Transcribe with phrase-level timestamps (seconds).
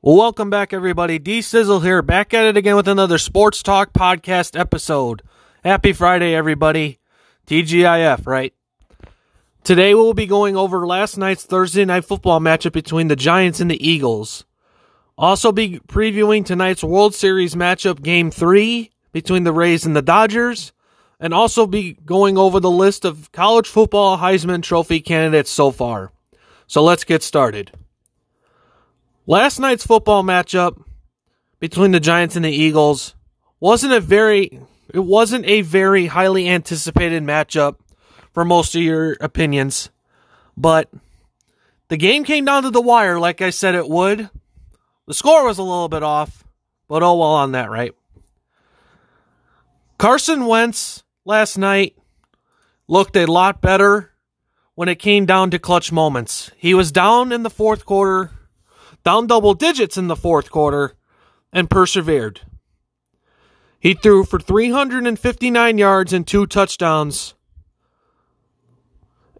[0.00, 1.18] Welcome back, everybody.
[1.18, 5.22] D Sizzle here, back at it again with another Sports Talk podcast episode.
[5.64, 7.00] Happy Friday, everybody.
[7.48, 8.54] TGIF, right?
[9.64, 13.68] Today we'll be going over last night's Thursday night football matchup between the Giants and
[13.68, 14.44] the Eagles.
[15.18, 20.72] Also be previewing tonight's World Series matchup game 3 between the Rays and the Dodgers
[21.18, 26.12] and also be going over the list of college football Heisman Trophy candidates so far.
[26.68, 27.72] So let's get started.
[29.30, 30.82] Last night's football matchup
[31.60, 33.14] between the Giants and the Eagles
[33.60, 34.58] wasn't a very
[34.94, 37.76] it wasn't a very highly anticipated matchup
[38.32, 39.90] for most of your opinions,
[40.56, 40.90] but
[41.88, 44.30] the game came down to the wire like I said it would.
[45.06, 46.42] The score was a little bit off,
[46.88, 47.92] but oh well on that, right?
[49.98, 51.98] Carson Wentz last night
[52.86, 54.10] looked a lot better
[54.74, 56.50] when it came down to clutch moments.
[56.56, 58.30] He was down in the fourth quarter,
[59.08, 60.94] down double digits in the fourth quarter,
[61.50, 62.42] and persevered.
[63.80, 67.32] He threw for 359 yards and two touchdowns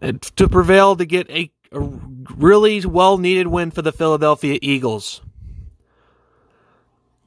[0.01, 5.21] to prevail to get a, really well needed win for the Philadelphia Eagles.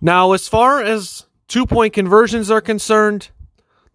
[0.00, 3.30] Now, as far as two point conversions are concerned,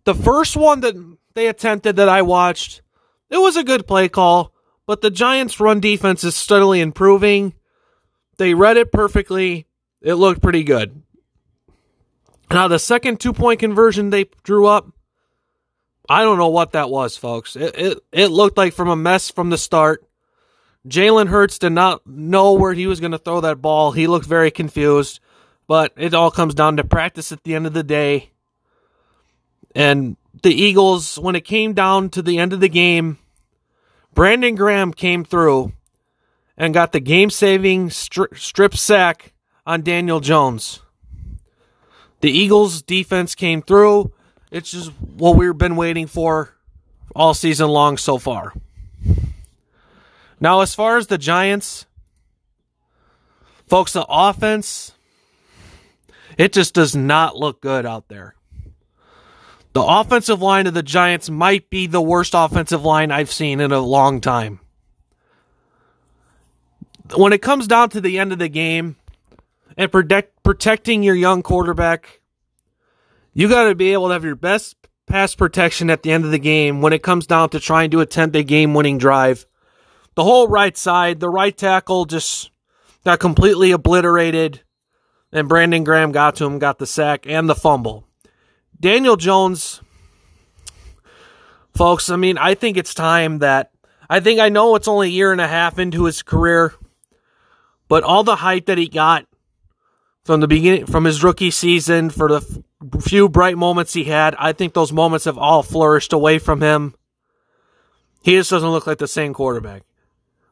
[0.06, 0.96] the first one that
[1.34, 2.82] they attempted that I watched,
[3.30, 4.54] it was a good play call,
[4.86, 7.54] but the Giants' run defense is steadily improving.
[8.38, 9.68] They read it perfectly.
[10.02, 11.02] It looked pretty good.
[12.50, 14.88] Now, the second two point conversion they drew up,
[16.08, 17.56] I don't know what that was, folks.
[17.56, 20.08] It, it, it looked like from a mess from the start.
[20.88, 23.92] Jalen Hurts did not know where he was going to throw that ball.
[23.92, 25.20] He looked very confused,
[25.68, 28.32] but it all comes down to practice at the end of the day.
[29.76, 33.18] And the Eagles, when it came down to the end of the game,
[34.14, 35.74] Brandon Graham came through
[36.58, 39.34] and got the game saving stri- strip sack
[39.66, 40.82] on Daniel Jones.
[42.22, 44.12] The Eagles defense came through.
[44.52, 46.56] It's just what we've been waiting for
[47.16, 48.54] all season long so far.
[50.40, 51.86] Now, as far as the Giants,
[53.68, 54.94] folks, the offense,
[56.38, 58.36] it just does not look good out there.
[59.74, 63.72] The offensive line of the Giants might be the worst offensive line I've seen in
[63.72, 64.60] a long time.
[67.16, 68.98] When it comes down to the end of the game
[69.78, 72.22] and protect, protecting your young quarterback,
[73.34, 74.76] you got to be able to have your best
[75.06, 78.02] pass protection at the end of the game when it comes down to trying to
[78.02, 79.46] attempt a game winning drive.
[80.16, 82.52] The whole right side, the right tackle just
[83.06, 84.64] got completely obliterated,
[85.32, 88.06] and Brandon Graham got to him, got the sack and the fumble.
[88.80, 89.82] Daniel Jones,
[91.74, 93.72] folks, I mean, I think it's time that
[94.10, 96.74] I think I know it's only a year and a half into his career,
[97.88, 99.26] but all the hype that he got
[100.26, 102.64] from the beginning, from his rookie season, for the
[103.02, 106.96] few bright moments he had, I think those moments have all flourished away from him.
[108.24, 109.84] He just doesn't look like the same quarterback.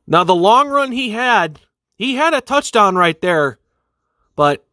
[0.08, 1.60] Now, the long run he had,
[1.96, 3.60] he had a touchdown right there,
[4.36, 4.66] but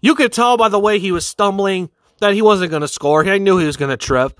[0.00, 3.26] you could tell by the way he was stumbling that he wasn't going to score.
[3.26, 4.38] I knew he was going to trip.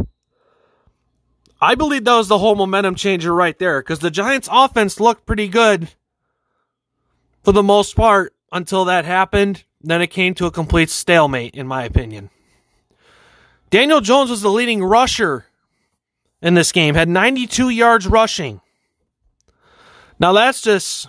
[1.60, 5.26] I believe that was the whole momentum changer right there because the Giants' offense looked
[5.26, 5.88] pretty good
[7.48, 9.64] for the most part until that happened.
[9.80, 12.28] Then it came to a complete stalemate, in my opinion.
[13.70, 15.46] Daniel Jones was the leading rusher
[16.42, 18.60] in this game, had 92 yards rushing.
[20.20, 21.08] Now that's just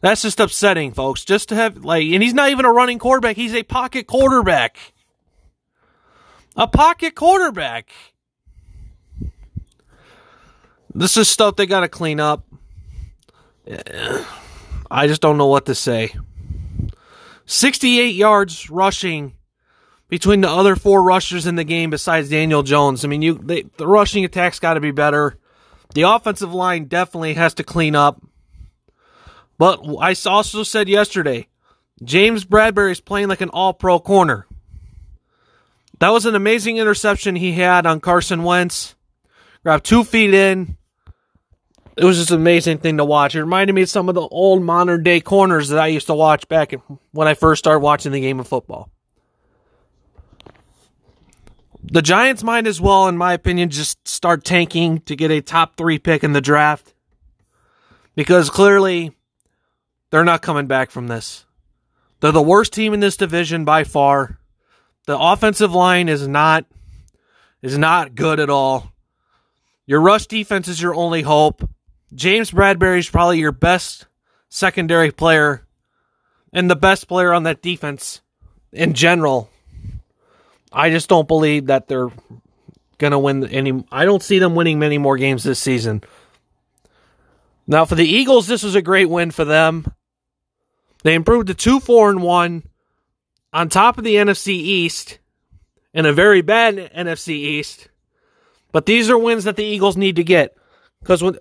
[0.00, 1.24] that's just upsetting, folks.
[1.24, 4.76] Just to have like and he's not even a running quarterback, he's a pocket quarterback.
[6.54, 7.90] A pocket quarterback.
[10.94, 12.44] This is stuff they got to clean up.
[14.90, 16.14] I just don't know what to say.
[17.46, 19.34] 68 yards rushing
[20.08, 23.04] between the other four rushers in the game besides Daniel Jones.
[23.04, 25.36] I mean, you they, the rushing attack's got to be better.
[25.94, 28.20] The offensive line definitely has to clean up.
[29.58, 31.48] But I also said yesterday,
[32.02, 34.46] James Bradberry is playing like an all-pro corner.
[35.98, 38.94] That was an amazing interception he had on Carson Wentz.
[39.62, 40.76] Grabbed two feet in.
[41.96, 43.34] It was just an amazing thing to watch.
[43.34, 46.14] It reminded me of some of the old modern day corners that I used to
[46.14, 46.74] watch back
[47.12, 48.90] when I first started watching the game of football.
[51.82, 55.76] The Giants might as well, in my opinion, just start tanking to get a top
[55.76, 56.92] three pick in the draft.
[58.14, 59.12] Because clearly,
[60.10, 61.46] they're not coming back from this.
[62.20, 64.38] They're the worst team in this division by far.
[65.06, 66.66] The offensive line is not
[67.62, 68.92] is not good at all.
[69.86, 71.68] Your rush defense is your only hope.
[72.14, 74.06] James Bradberry is probably your best
[74.48, 75.66] secondary player
[76.52, 78.20] and the best player on that defense
[78.72, 79.50] in general.
[80.72, 82.10] I just don't believe that they're
[82.98, 83.84] going to win any.
[83.90, 86.02] I don't see them winning many more games this season.
[87.66, 89.92] Now, for the Eagles, this was a great win for them.
[91.02, 92.62] They improved to 2 4 and 1
[93.52, 95.18] on top of the NFC East
[95.92, 97.88] in a very bad NFC East.
[98.72, 100.56] But these are wins that the Eagles need to get
[101.00, 101.38] because when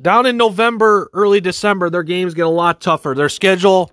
[0.00, 3.14] down in November, early December, their games get a lot tougher.
[3.14, 3.90] Their schedule,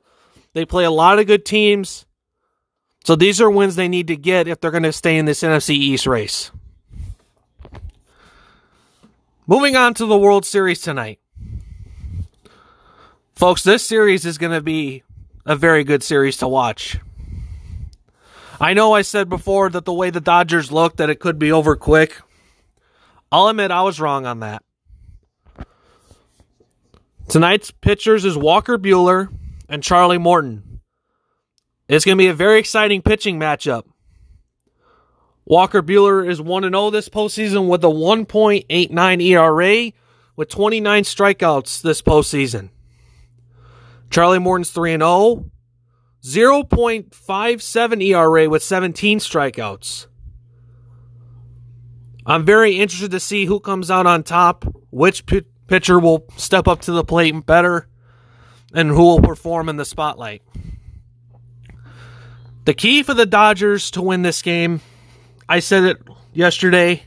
[0.53, 2.05] they play a lot of good teams.
[3.05, 5.41] So these are wins they need to get if they're going to stay in this
[5.41, 6.51] NFC East race.
[9.45, 11.19] Moving on to the World Series tonight.
[13.35, 15.03] Folks, this series is going to be
[15.45, 16.97] a very good series to watch.
[18.61, 21.51] I know I said before that the way the Dodgers looked that it could be
[21.51, 22.21] over quick.
[23.31, 24.63] I'll admit I was wrong on that.
[27.27, 29.33] Tonight's pitchers is Walker Buehler
[29.69, 30.81] and Charlie Morton.
[31.87, 33.83] It's going to be a very exciting pitching matchup.
[35.45, 39.91] Walker Buehler is 1 0 this postseason with a 1.89 ERA
[40.35, 42.69] with 29 strikeouts this postseason.
[44.09, 45.51] Charlie Morton's 3 0,
[46.23, 50.07] 0.57 ERA with 17 strikeouts.
[52.25, 55.25] I'm very interested to see who comes out on top, which
[55.68, 57.88] pitcher will step up to the plate better,
[58.74, 60.42] and who will perform in the spotlight.
[62.65, 64.81] The key for the Dodgers to win this game
[65.48, 65.98] I said it
[66.33, 67.04] yesterday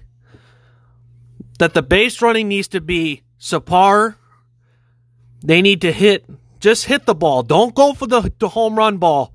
[1.58, 4.16] that the base running needs to be subpar.
[5.42, 6.26] They need to hit,
[6.60, 7.42] just hit the ball.
[7.42, 9.32] Don't go for the, the home run ball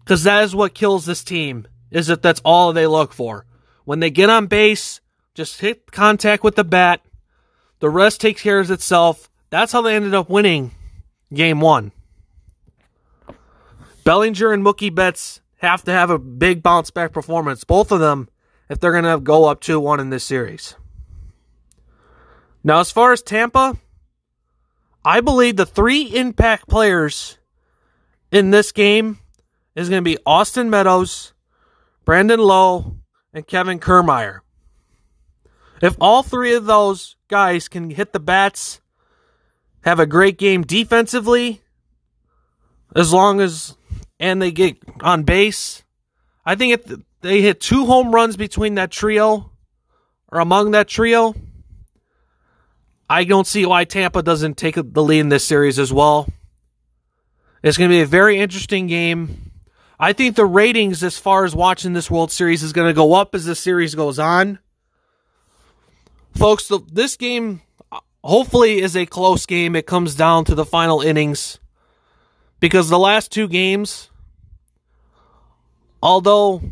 [0.00, 1.66] because that is what kills this team.
[1.90, 3.46] Is that that's all they look for.
[3.84, 5.00] When they get on base,
[5.34, 7.03] just hit contact with the bat.
[7.80, 9.30] The rest takes care of itself.
[9.50, 10.72] That's how they ended up winning
[11.32, 11.92] game one.
[14.04, 18.28] Bellinger and Mookie Betts have to have a big bounce back performance, both of them,
[18.68, 20.76] if they're going to go up 2 1 in this series.
[22.62, 23.76] Now, as far as Tampa,
[25.04, 27.38] I believe the three impact players
[28.30, 29.18] in this game
[29.74, 31.32] is going to be Austin Meadows,
[32.04, 32.96] Brandon Lowe,
[33.32, 34.40] and Kevin Kiermaier.
[35.82, 38.80] If all three of those guys can hit the bats,
[39.82, 41.60] have a great game defensively,
[42.94, 43.76] as long as
[44.20, 45.82] and they get on base.
[46.46, 49.50] I think if they hit two home runs between that trio
[50.30, 51.34] or among that trio,
[53.08, 56.28] I don't see why Tampa doesn't take the lead in this series as well.
[57.62, 59.52] It's going to be a very interesting game.
[59.98, 63.14] I think the ratings as far as watching this World Series is going to go
[63.14, 64.58] up as the series goes on.
[66.36, 67.62] Folks, this game
[68.22, 69.76] hopefully is a close game.
[69.76, 71.60] It comes down to the final innings
[72.60, 74.10] because the last two games,
[76.02, 76.62] although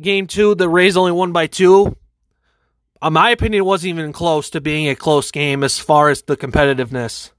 [0.00, 1.96] game two, the Rays only won by two,
[3.02, 6.36] in my opinion, wasn't even close to being a close game as far as the
[6.36, 7.32] competitiveness.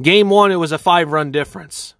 [0.00, 1.94] Game one, it was a five run difference.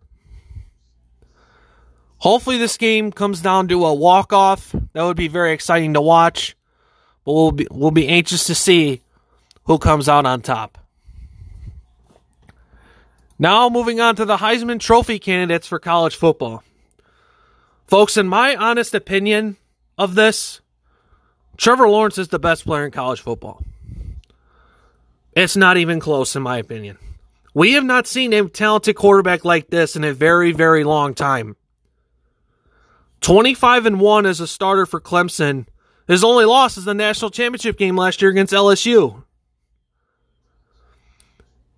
[2.18, 4.74] Hopefully, this game comes down to a walk off.
[4.92, 6.56] That would be very exciting to watch.
[7.28, 9.02] But we'll be, we'll be anxious to see
[9.66, 10.78] who comes out on top.
[13.38, 16.62] Now, moving on to the Heisman Trophy candidates for college football.
[17.86, 19.58] Folks, in my honest opinion
[19.98, 20.62] of this,
[21.58, 23.62] Trevor Lawrence is the best player in college football.
[25.34, 26.96] It's not even close, in my opinion.
[27.52, 31.56] We have not seen a talented quarterback like this in a very, very long time.
[33.20, 35.66] 25 and 1 as a starter for Clemson.
[36.08, 39.24] His only loss is the national championship game last year against LSU.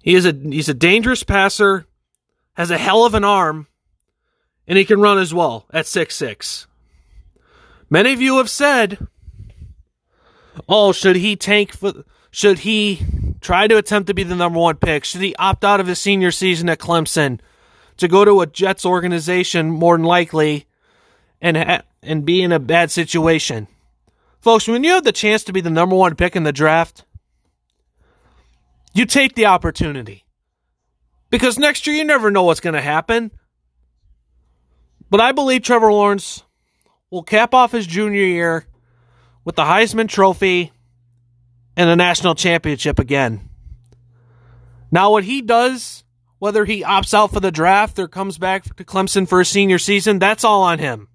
[0.03, 1.87] He is a he's a dangerous passer,
[2.55, 3.67] has a hell of an arm,
[4.69, 6.69] and he can run as well at six six.
[7.91, 9.09] Many of you have said,
[10.69, 12.05] "Oh, should he tank for?
[12.31, 13.01] Should he
[13.41, 15.05] try to attempt to be the number one pick?
[15.05, 17.41] Should he opt out of his senior season at Clemson
[17.97, 20.67] to go to a Jets organization more than likely,
[21.43, 23.67] and ha- and be in a bad situation?"
[24.41, 27.05] Folks, when you have the chance to be the number one pick in the draft,
[28.95, 30.25] you take the opportunity.
[31.29, 33.31] Because next year you never know what's going to happen.
[35.11, 36.43] But I believe Trevor Lawrence
[37.11, 38.67] will cap off his junior year
[39.45, 40.73] with the Heisman Trophy
[41.77, 43.49] and the national championship again.
[44.91, 46.03] Now, what he does,
[46.39, 49.79] whether he opts out for the draft or comes back to Clemson for a senior
[49.79, 51.09] season, that's all on him.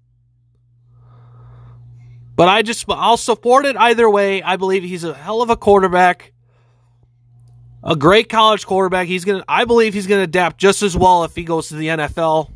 [2.36, 4.42] But I just, I'll support it either way.
[4.42, 6.32] I believe he's a hell of a quarterback
[7.86, 9.06] a great college quarterback.
[9.06, 11.86] He's gonna, I believe, he's gonna adapt just as well if he goes to the
[11.86, 12.50] NFL.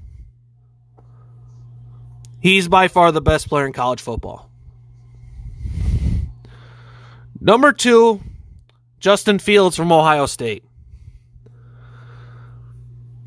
[2.40, 4.50] He's by far the best player in college football.
[7.40, 8.20] Number two,
[8.98, 10.64] Justin Fields from Ohio State.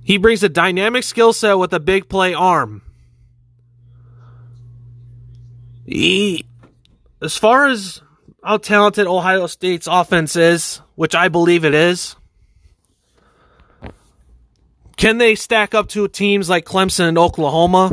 [0.03, 2.81] He brings a dynamic skill set with a big play arm.
[5.85, 6.45] He,
[7.21, 8.01] as far as
[8.43, 12.15] how talented Ohio State's offense is, which I believe it is,
[14.95, 17.91] can they stack up to teams like Clemson and Oklahoma?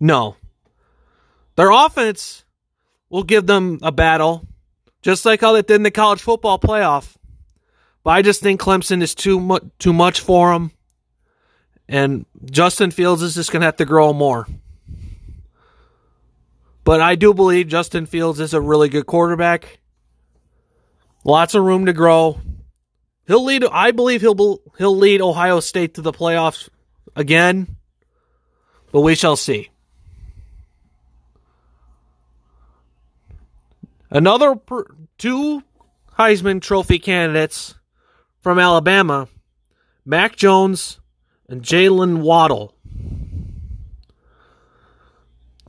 [0.00, 0.36] No.
[1.56, 2.44] Their offense
[3.10, 4.46] will give them a battle,
[5.02, 7.16] just like how they did in the college football playoff.
[8.04, 10.70] But I just think Clemson is too much too much for them,
[11.88, 14.46] and Justin Fields is just to have to grow more.
[16.88, 19.78] But I do believe Justin Fields is a really good quarterback.
[21.22, 22.40] Lots of room to grow.
[23.26, 23.62] He'll lead.
[23.62, 26.70] I believe he'll he'll lead Ohio State to the playoffs
[27.14, 27.76] again,
[28.90, 29.68] but we shall see.
[34.08, 34.86] Another per,
[35.18, 35.62] two
[36.18, 37.74] Heisman Trophy candidates
[38.40, 39.28] from Alabama,
[40.06, 41.00] Mac Jones
[41.50, 42.77] and Jaylen Waddle.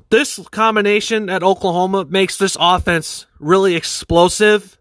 [0.09, 4.79] This combination at Oklahoma makes this offense really explosive.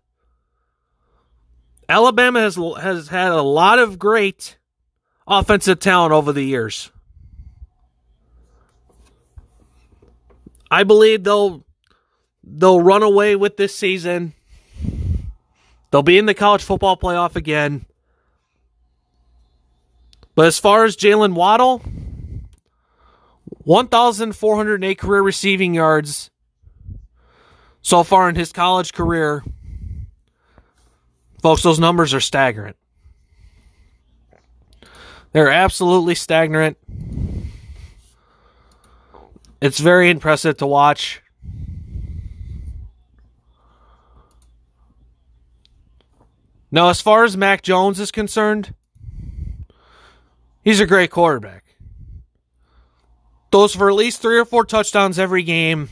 [1.89, 4.57] Alabama has has had a lot of great
[5.27, 6.91] offensive talent over the years.
[10.71, 11.65] I believe they'll
[12.43, 14.33] they'll run away with this season.
[15.91, 17.87] They'll be in the college football playoff again.
[20.35, 21.83] But as far as Jaylen Waddle,
[23.69, 26.31] 1,408 career receiving yards
[27.83, 29.45] so far in his college career.
[31.43, 32.73] Folks, those numbers are staggering.
[35.33, 36.79] They're absolutely stagnant.
[39.61, 41.21] It's very impressive to watch.
[46.71, 48.75] Now, as far as Mac Jones is concerned,
[50.65, 51.68] he's a great quarterback.
[53.51, 55.89] Those for at least three or four touchdowns every game.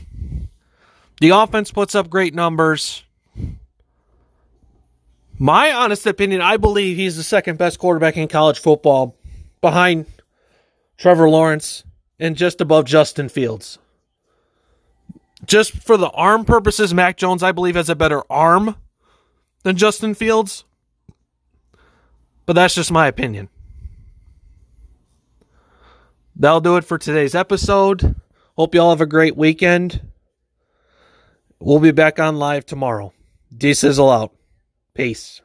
[1.19, 3.03] The offense puts up great numbers.
[5.39, 9.15] My honest opinion, I believe he's the second best quarterback in college football
[9.61, 10.05] behind
[10.97, 11.83] Trevor Lawrence
[12.19, 13.77] and just above Justin Fields.
[15.45, 18.75] Just for the arm purposes, Mac Jones, I believe, has a better arm
[19.63, 20.63] than Justin Fields.
[22.47, 23.49] But that's just my opinion.
[26.39, 28.15] That'll do it for today's episode.
[28.55, 30.01] Hope you all have a great weekend.
[31.59, 33.11] We'll be back on live tomorrow.
[33.55, 34.33] D Sizzle out.
[34.93, 35.41] Peace.